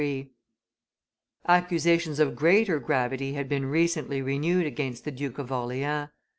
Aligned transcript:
163.] 0.01 0.31
Accusations 1.47 2.19
of 2.19 2.35
greater 2.35 2.79
gravity 2.79 3.33
had 3.33 3.47
been 3.47 3.67
recently 3.67 4.19
renewed 4.19 4.65
against 4.65 5.05
the 5.05 5.11
Duke 5.11 5.37
of 5.37 5.51
Orleans. 5.51 6.09